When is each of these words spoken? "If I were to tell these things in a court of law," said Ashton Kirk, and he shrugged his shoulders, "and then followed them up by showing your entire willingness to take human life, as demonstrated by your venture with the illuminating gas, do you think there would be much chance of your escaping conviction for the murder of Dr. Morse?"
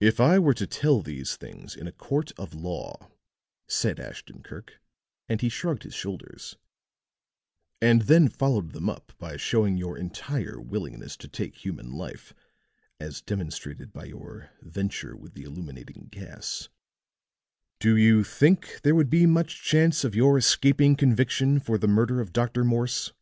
"If 0.00 0.18
I 0.18 0.38
were 0.38 0.54
to 0.54 0.66
tell 0.66 1.02
these 1.02 1.36
things 1.36 1.76
in 1.76 1.86
a 1.86 1.92
court 1.92 2.32
of 2.38 2.54
law," 2.54 3.10
said 3.68 4.00
Ashton 4.00 4.42
Kirk, 4.42 4.80
and 5.28 5.42
he 5.42 5.50
shrugged 5.50 5.82
his 5.82 5.92
shoulders, 5.92 6.56
"and 7.78 8.00
then 8.00 8.30
followed 8.30 8.70
them 8.72 8.88
up 8.88 9.12
by 9.18 9.36
showing 9.36 9.76
your 9.76 9.98
entire 9.98 10.58
willingness 10.58 11.18
to 11.18 11.28
take 11.28 11.54
human 11.66 11.92
life, 11.92 12.32
as 12.98 13.20
demonstrated 13.20 13.92
by 13.92 14.06
your 14.06 14.48
venture 14.62 15.14
with 15.14 15.34
the 15.34 15.42
illuminating 15.44 16.08
gas, 16.10 16.70
do 17.78 17.94
you 17.94 18.24
think 18.24 18.80
there 18.82 18.94
would 18.94 19.10
be 19.10 19.26
much 19.26 19.62
chance 19.62 20.02
of 20.02 20.14
your 20.14 20.38
escaping 20.38 20.96
conviction 20.96 21.60
for 21.60 21.76
the 21.76 21.86
murder 21.86 22.22
of 22.22 22.32
Dr. 22.32 22.64
Morse?" 22.64 23.12